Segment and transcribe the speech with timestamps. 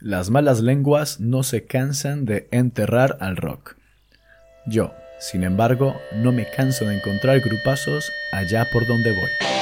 [0.00, 3.76] las malas lenguas no se cansan de enterrar al rock.
[4.66, 9.57] Yo, sin embargo, no me canso de encontrar grupazos allá por donde voy.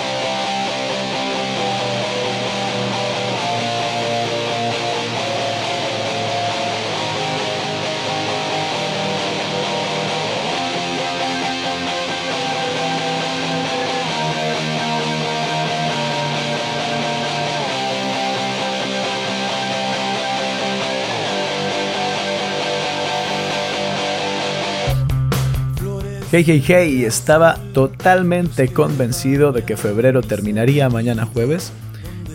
[26.37, 31.73] Hey, hey, hey, estaba totalmente convencido de que febrero terminaría mañana jueves.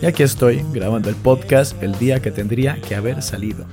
[0.00, 3.64] Y aquí estoy grabando el podcast el día que tendría que haber salido.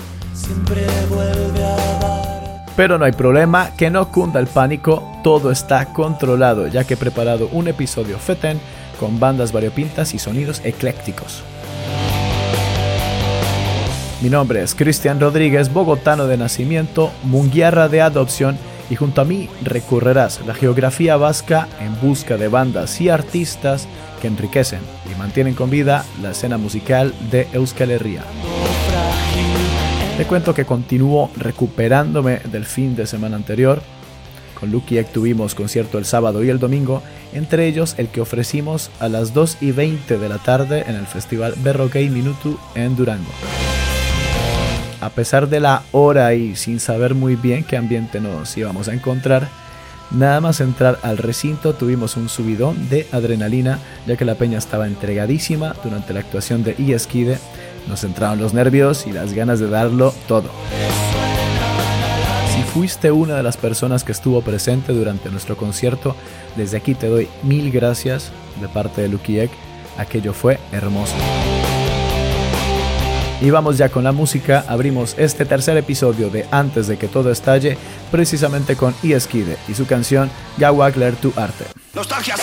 [2.78, 6.98] Pero no hay problema, que no cunda el pánico, todo está controlado, ya que he
[6.98, 8.60] preparado un episodio FETEN
[9.00, 11.42] con bandas variopintas y sonidos eclécticos.
[14.22, 18.60] Mi nombre es Cristian Rodríguez, bogotano de nacimiento, munguiarra de adopción
[18.90, 23.88] y junto a mí recorrerás la geografía vasca en busca de bandas y artistas
[24.22, 28.24] que enriquecen y mantienen con vida la escena musical de Euskal Herria.
[30.18, 33.82] Te cuento que continúo recuperándome del fin de semana anterior.
[34.60, 37.02] Con Lucky Egg tuvimos concierto el sábado y el domingo,
[37.32, 41.08] entre ellos el que ofrecimos a las 2 y 20 de la tarde en el
[41.08, 43.32] festival Berroquey Minutu en Durango
[45.10, 48.94] a pesar de la hora y sin saber muy bien qué ambiente nos íbamos a
[48.94, 49.48] encontrar,
[50.12, 54.86] nada más entrar al recinto tuvimos un subidón de adrenalina, ya que la peña estaba
[54.86, 57.40] entregadísima durante la actuación de Ieskide,
[57.88, 60.52] nos entraron los nervios y las ganas de darlo todo.
[62.54, 66.16] Si fuiste una de las personas que estuvo presente durante nuestro concierto,
[66.56, 69.50] desde aquí te doy mil gracias de parte de Lukiek,
[69.98, 71.16] aquello fue hermoso.
[73.42, 77.32] Y vamos ya con la música, abrimos este tercer episodio de Antes de que todo
[77.32, 77.78] estalle,
[78.12, 81.66] precisamente con Ieskide y su canción Gawak tu arte.
[81.94, 82.36] Nostalgia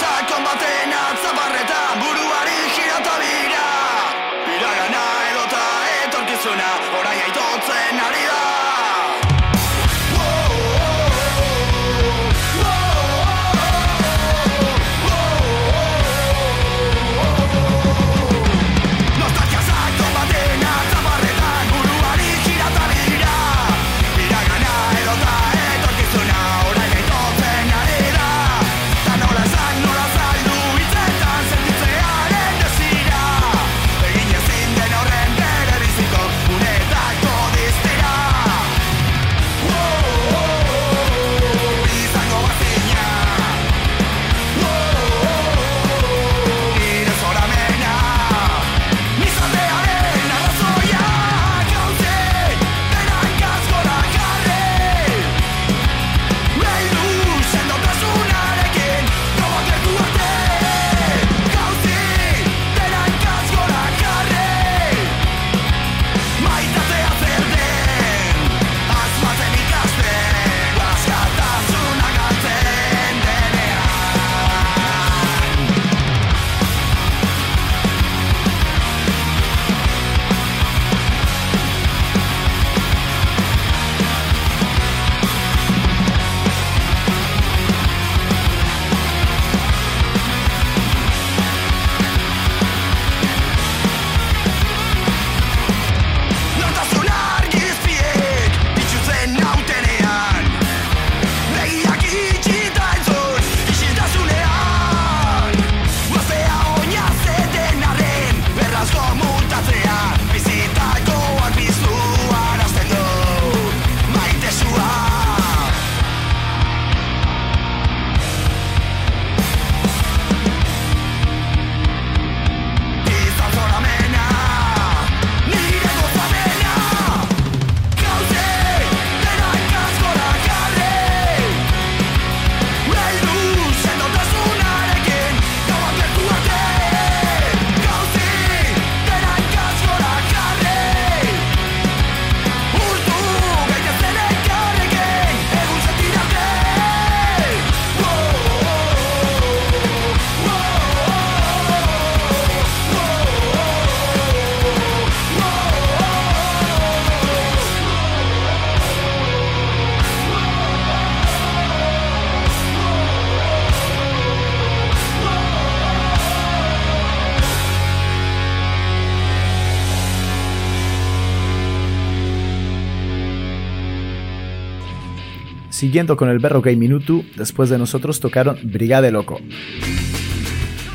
[175.96, 179.40] Siguiendo con el Berro Gay Minutu, después de nosotros tocaron Brigade Loco.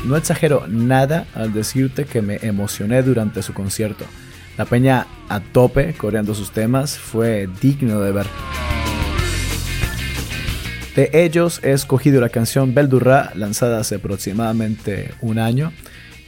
[0.04, 4.04] No exagero nada al decirte que me emocioné durante su concierto.
[4.56, 8.26] La peña a tope coreando sus temas fue digno de ver.
[10.94, 15.72] De ellos he escogido la canción Beldurra, lanzada hace aproximadamente un año,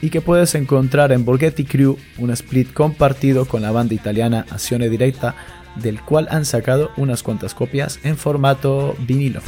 [0.00, 4.88] y que puedes encontrar en Borghetti Crew, un split compartido con la banda italiana Azione
[4.88, 5.35] Directa,
[5.76, 9.41] del cual han sacado unas cuantas copias en formato vinilo.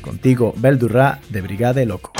[0.00, 2.12] Contigo, Beldurra de Brigade Loco.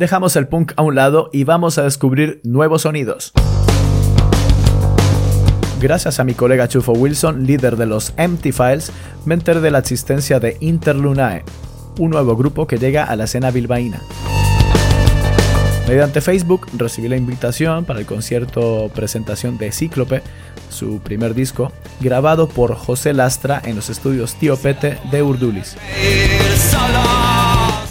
[0.00, 3.34] Dejamos el punk a un lado y vamos a descubrir nuevos sonidos.
[5.78, 8.92] Gracias a mi colega Chufo Wilson, líder de los Empty Files,
[9.26, 11.44] me enteré de la existencia de Interlunae,
[11.98, 14.00] un nuevo grupo que llega a la escena bilbaína.
[15.86, 20.22] Mediante Facebook recibí la invitación para el concierto presentación de Cíclope,
[20.70, 25.76] su primer disco, grabado por José Lastra en los estudios Tío Pete de Urdulis.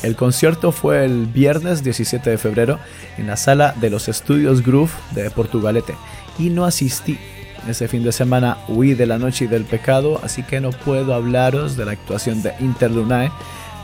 [0.02, 2.80] El concierto fue el viernes 17 de febrero
[3.18, 5.96] en la sala de los estudios Groove de Portugalete
[6.38, 7.20] y no asistí.
[7.68, 11.14] Ese fin de semana huí de la noche y del pecado, así que no puedo
[11.14, 13.30] hablaros de la actuación de Interlunae,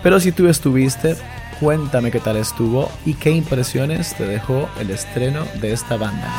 [0.02, 1.18] pero si tú estuviste,
[1.60, 6.32] cuéntame qué tal estuvo y qué impresiones te dejó el estreno de esta banda.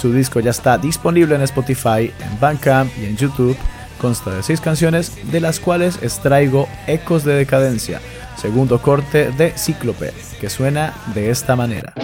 [0.00, 3.56] Su disco ya está disponible en Spotify, en Bandcamp y en YouTube
[4.00, 8.00] Consta de seis canciones, de las cuales extraigo Ecos de Decadencia,
[8.36, 11.94] segundo corte de Cíclope, que suena de esta manera.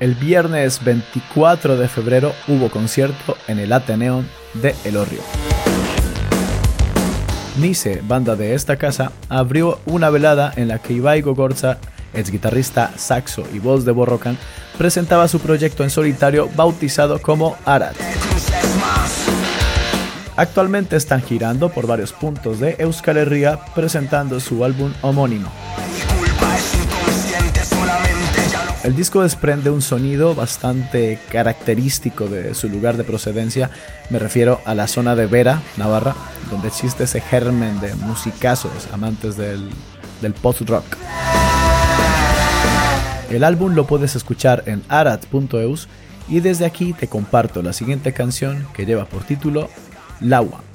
[0.00, 5.20] El viernes 24 de febrero hubo concierto en el Ateneón de Elorrio.
[7.58, 11.76] Nice, banda de esta casa, abrió una velada en la que Ibai Gogorza,
[12.14, 14.38] ex guitarrista, saxo y voz de Borrocan,
[14.78, 17.92] presentaba su proyecto en solitario bautizado como Arad.
[20.34, 25.52] Actualmente están girando por varios puntos de Euskal Herria presentando su álbum homónimo.
[28.82, 33.70] El disco desprende un sonido bastante característico de su lugar de procedencia,
[34.08, 36.16] me refiero a la zona de Vera, Navarra,
[36.50, 39.68] donde existe ese germen de musicazos amantes del,
[40.40, 40.84] post-rock.
[43.30, 45.86] El álbum lo puedes escuchar en arad.eus
[46.30, 49.68] y desde aquí te comparto la siguiente canción que lleva por título
[50.20, 50.69] Lawa.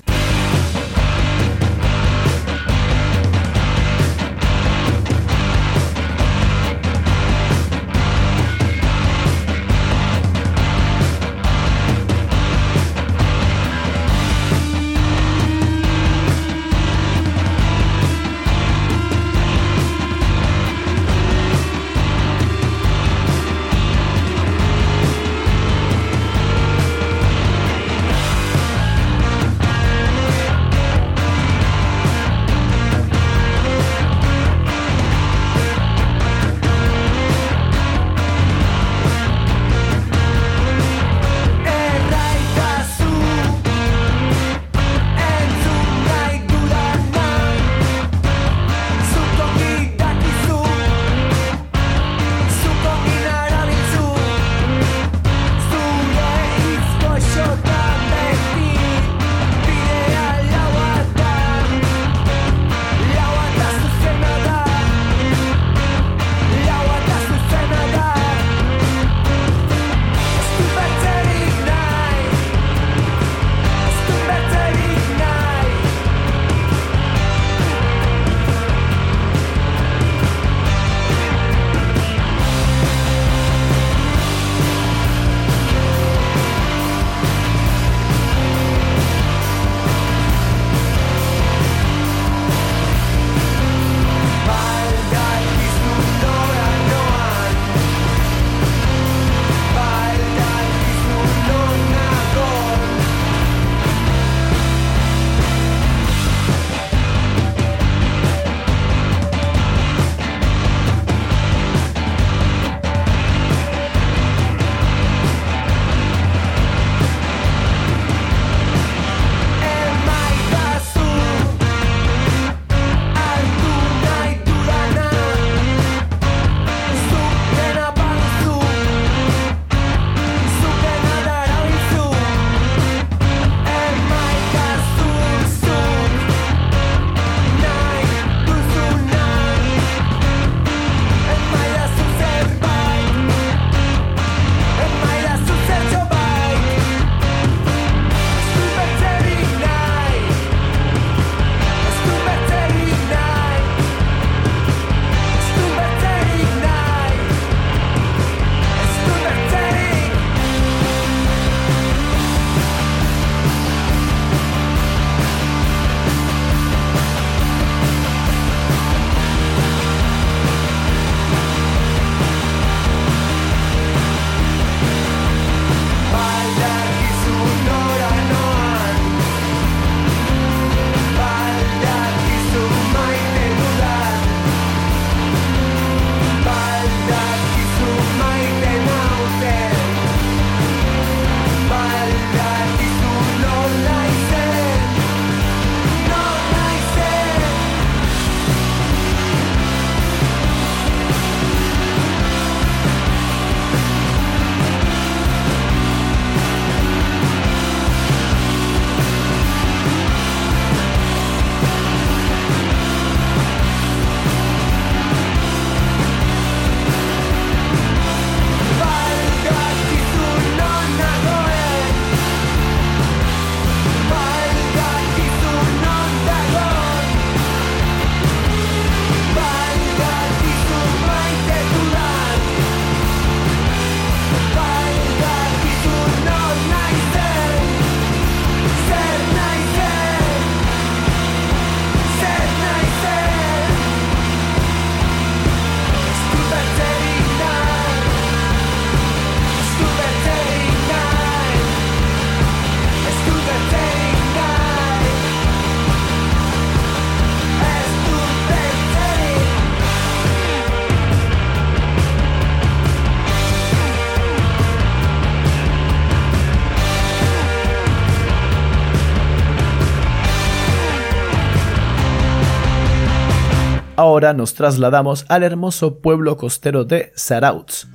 [274.05, 277.87] Ahora nos trasladamos al hermoso pueblo costero de Sarauts.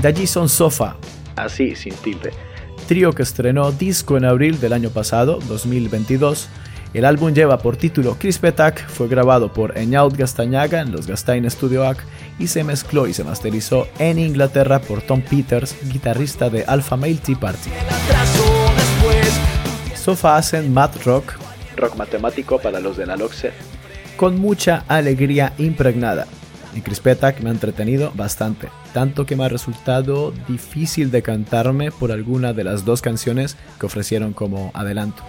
[0.00, 0.96] De allí son Sofa,
[1.34, 2.30] así sin tilde,
[2.86, 6.48] trío que estrenó disco en abril del año pasado, 2022.
[6.92, 11.88] El álbum lleva por título Crispetak, fue grabado por Eñaut Gastañaga en los Gastain Studio
[11.88, 11.98] AC
[12.38, 17.16] y se mezcló y se masterizó en Inglaterra por Tom Peters, guitarrista de Alpha Male
[17.16, 17.70] Tea Party.
[19.96, 21.32] Sofa hacen math rock,
[21.76, 23.52] rock matemático para los de LOXE,
[24.16, 26.26] con mucha alegría impregnada.
[26.74, 32.10] En Crispetak me ha entretenido bastante, tanto que me ha resultado difícil de cantarme por
[32.10, 35.22] alguna de las dos canciones que ofrecieron como adelanto.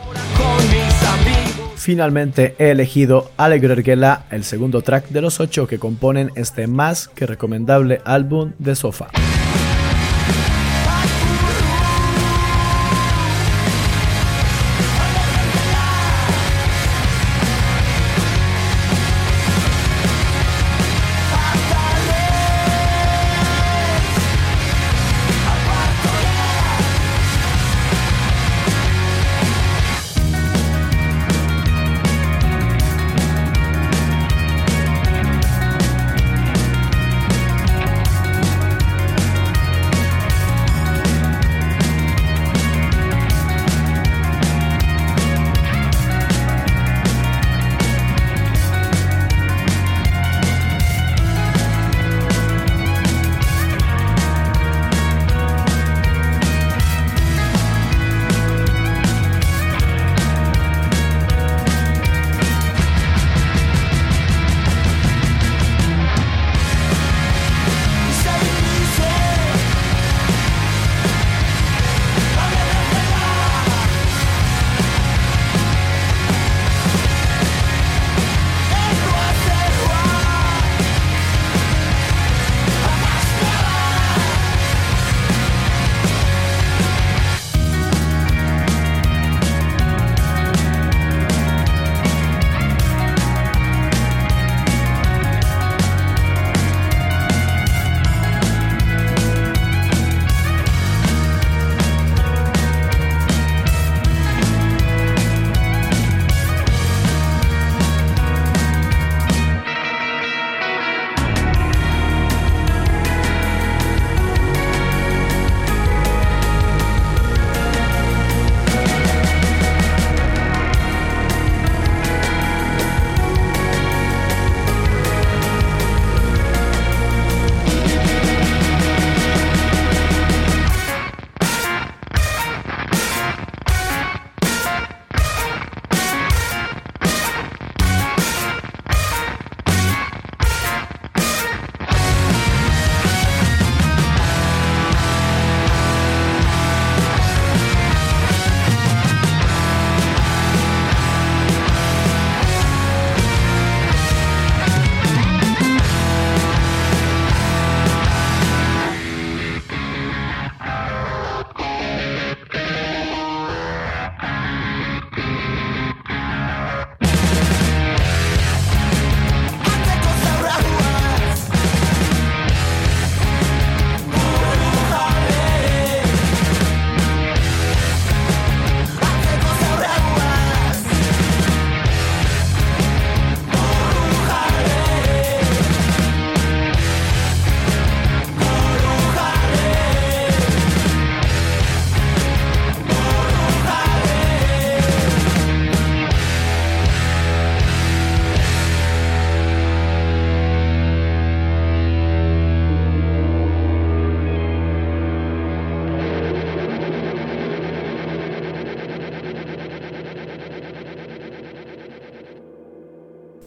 [1.75, 3.83] Finalmente he elegido Alegre
[4.31, 9.09] el segundo track de los ocho que componen este más que recomendable álbum de Sofa.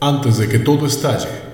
[0.09, 1.47] Antes de que todo estalle.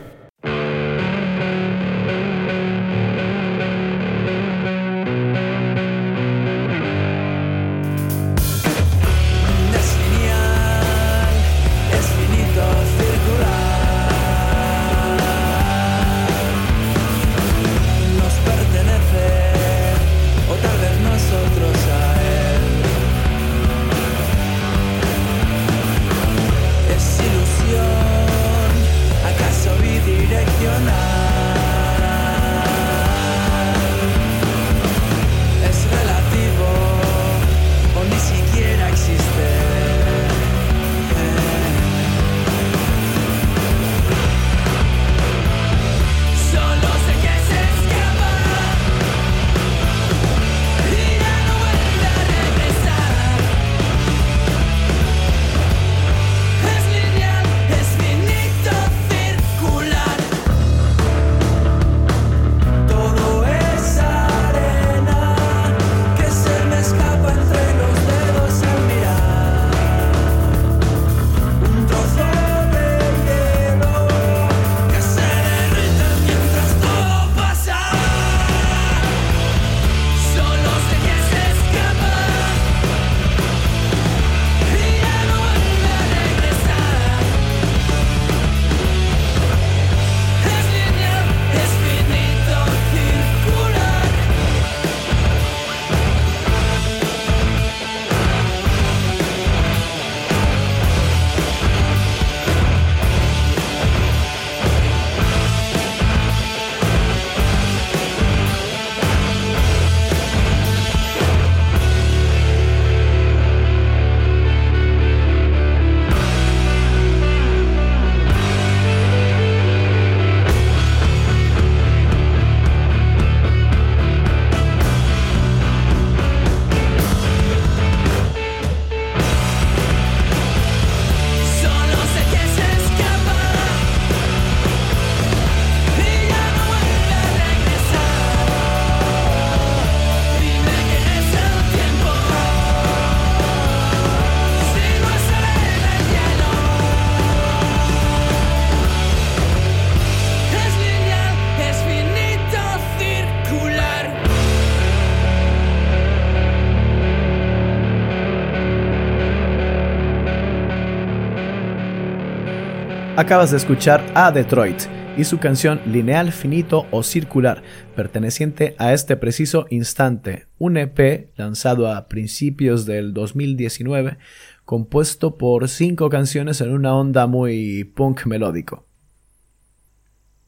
[163.24, 164.82] Acabas de escuchar a Detroit
[165.16, 167.62] y su canción Lineal, Finito o Circular,
[167.96, 174.18] perteneciente a este preciso instante, un EP lanzado a principios del 2019,
[174.66, 178.84] compuesto por cinco canciones en una onda muy punk melódico.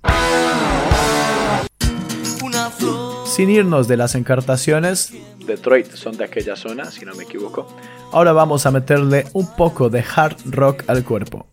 [3.37, 5.13] Sin irnos de las encartaciones,
[5.45, 7.67] Detroit son de aquella zona, si no me equivoco.
[8.11, 11.45] Ahora vamos a meterle un poco de hard rock al cuerpo.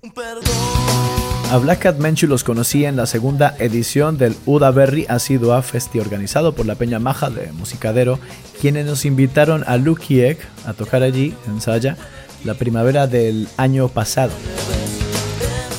[1.51, 5.18] A Black Cat Menchu los conocí en la segunda edición del Uda Berry a
[5.61, 8.18] Festi organizado por la Peña Maja de Musicadero,
[8.62, 11.99] quienes nos invitaron a Lucky Egg a tocar allí, en Saya,
[12.44, 14.33] la primavera del año pasado.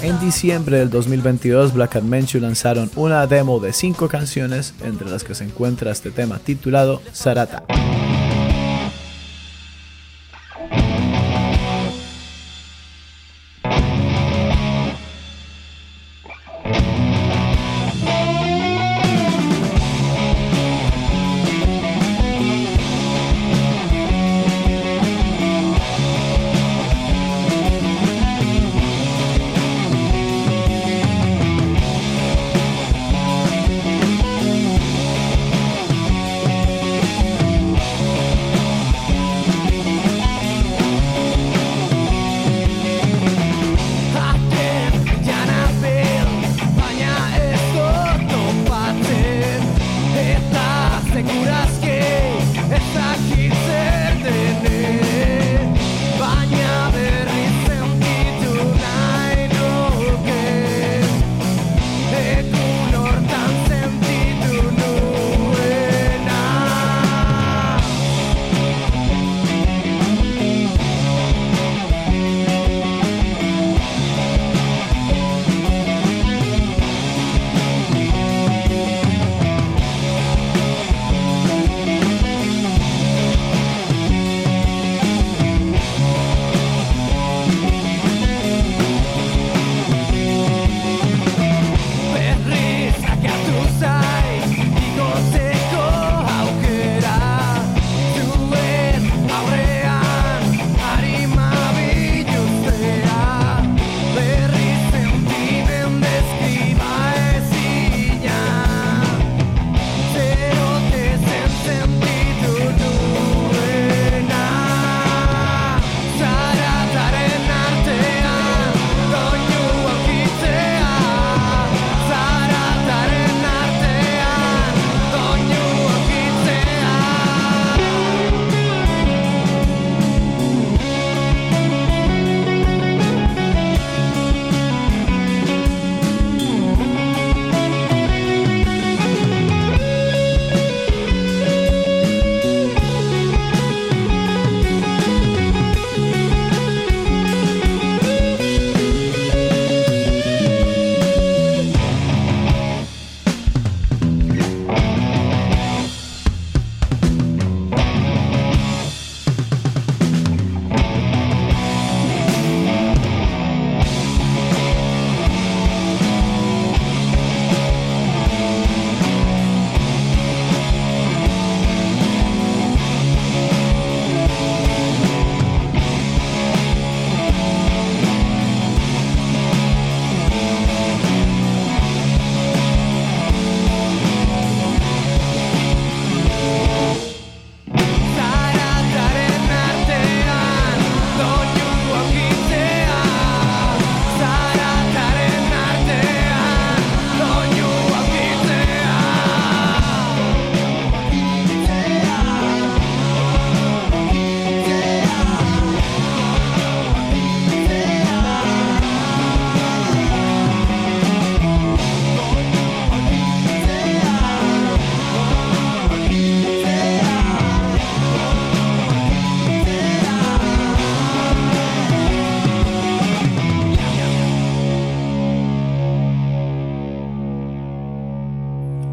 [0.05, 5.33] En diciembre del 2022, Black Menchu lanzaron una demo de 5 canciones, entre las que
[5.33, 7.63] se encuentra este tema titulado Sarata.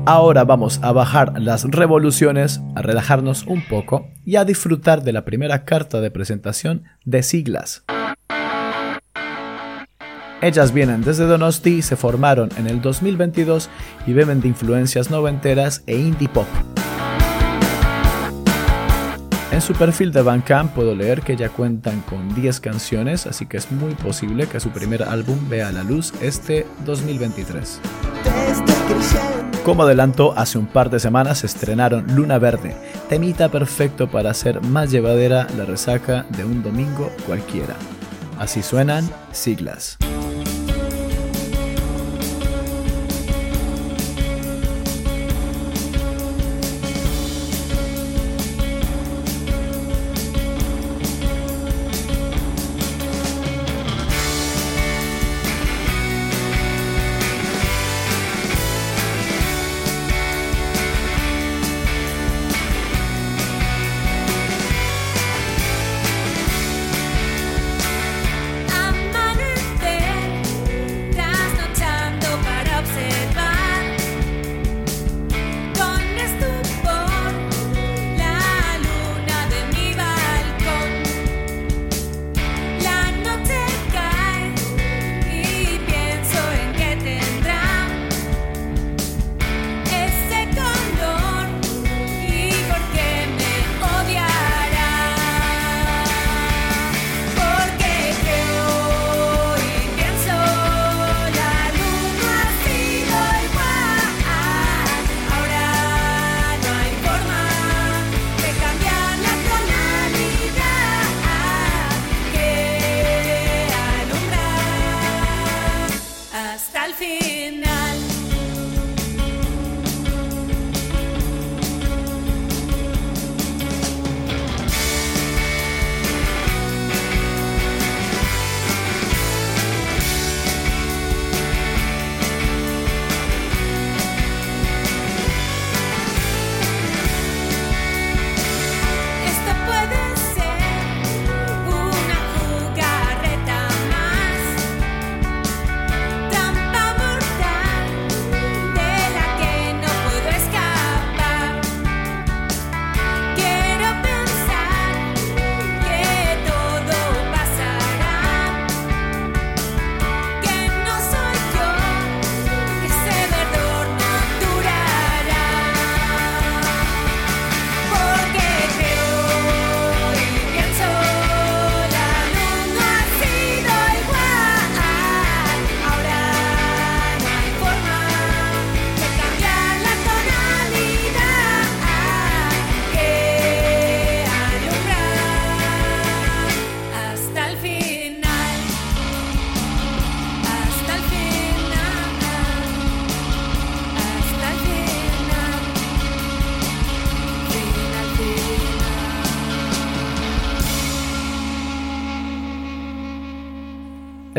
[0.04, 5.24] Ahora vamos a bajar las revoluciones, a relajarnos un poco y a disfrutar de la
[5.24, 7.84] primera carta de presentación de siglas.
[10.40, 13.70] Ellas vienen desde Donosti, se formaron en el 2022
[14.04, 16.48] y beben de influencias noventeras e indie pop.
[19.52, 23.58] En su perfil de Bandcamp puedo leer que ya cuentan con 10 canciones, así que
[23.58, 27.80] es muy posible que su primer álbum vea la luz este 2023.
[29.64, 32.74] Como adelanto, hace un par de semanas estrenaron Luna Verde,
[33.08, 37.76] temita perfecto para hacer más llevadera la resaca de un domingo cualquiera.
[38.40, 39.98] Así suenan siglas.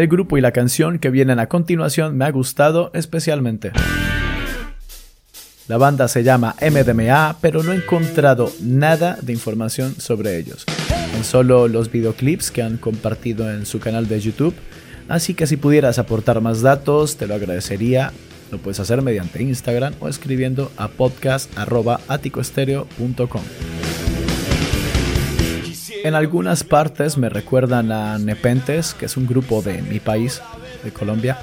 [0.03, 3.71] El grupo y la canción que vienen a continuación me ha gustado especialmente.
[5.69, 10.65] La banda se llama MDMA, pero no he encontrado nada de información sobre ellos.
[11.21, 14.55] Solo los videoclips que han compartido en su canal de YouTube.
[15.07, 18.11] Así que si pudieras aportar más datos, te lo agradecería.
[18.51, 23.43] Lo puedes hacer mediante Instagram o escribiendo a podcast.aticoestereo.com.
[26.04, 30.41] En algunas partes me recuerdan a Nepentes, que es un grupo de mi país,
[30.84, 31.38] de Colombia,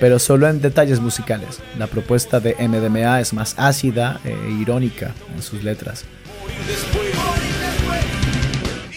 [0.00, 1.60] pero solo en detalles musicales.
[1.78, 6.06] La propuesta de MDMA es más ácida e irónica en sus letras.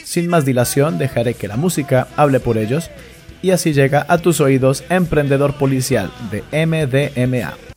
[0.06, 2.90] Sin más dilación, dejaré que la música hable por ellos
[3.42, 7.73] y así llega a tus oídos Emprendedor Policial de MDMA.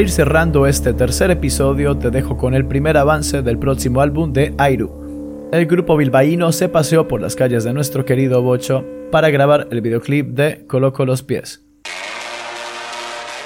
[0.00, 4.32] Para ir cerrando este tercer episodio, te dejo con el primer avance del próximo álbum
[4.32, 5.50] de Airu.
[5.52, 9.82] El grupo bilbaíno se paseó por las calles de nuestro querido Bocho para grabar el
[9.82, 11.66] videoclip de Coloco los pies.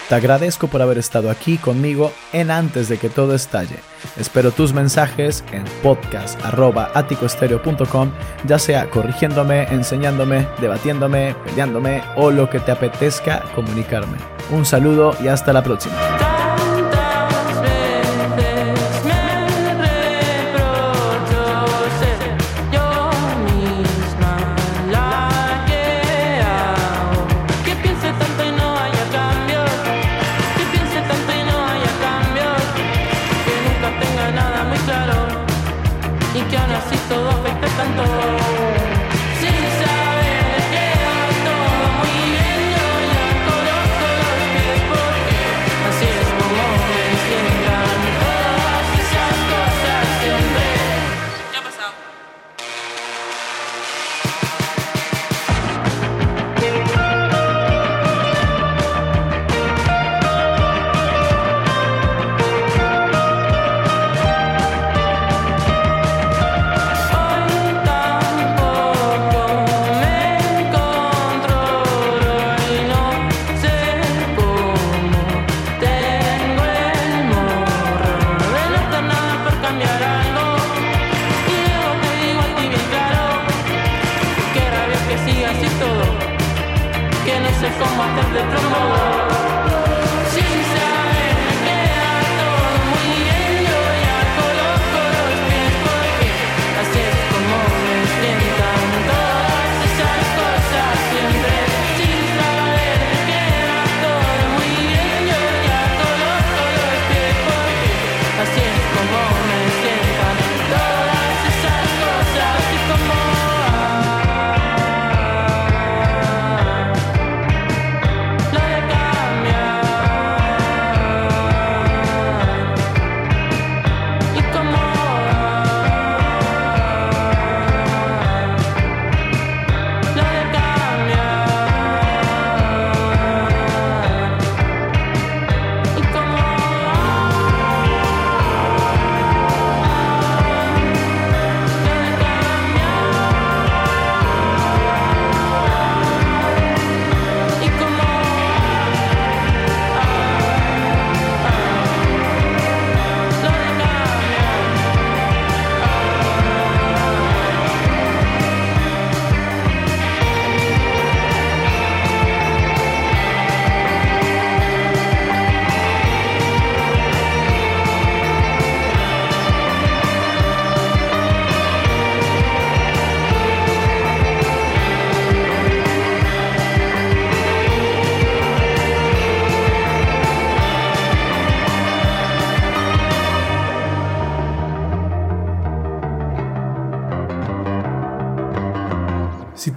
[0.09, 3.81] Te agradezco por haber estado aquí conmigo en Antes de que todo estalle.
[4.17, 8.13] Espero tus mensajes en podcast.aticoestereo.com,
[8.47, 14.19] ya sea corrigiéndome, enseñándome, debatiéndome, peleándome o lo que te apetezca comunicarme.
[14.53, 15.97] Un saludo y hasta la próxima.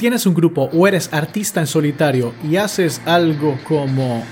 [0.08, 4.24] Tienes un grupo o eres artista en solitario y haces algo como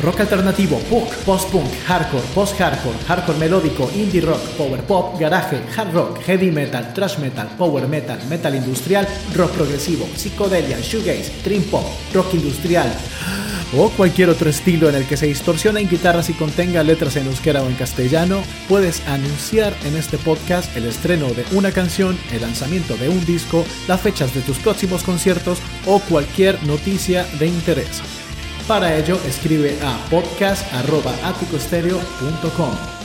[0.00, 6.20] rock alternativo, punk, post-punk, hardcore, post-hardcore, hardcore melódico, indie rock, power pop, garage, hard rock,
[6.26, 11.84] heavy metal, thrash metal, power metal, metal industrial, rock progresivo, psicodelia, shoegaze, dream pop,
[12.14, 12.90] rock industrial
[13.76, 17.62] o cualquier otro estilo en el que se distorsionen guitarras y contenga letras en euskera
[17.62, 22.96] o en castellano, puedes anunciar en este podcast el estreno de una canción, el lanzamiento
[22.96, 28.02] de un disco, las fechas de tus próximos conciertos o cualquier noticia de interés.
[28.66, 33.03] Para ello, escribe a podcast.aticostereo.com.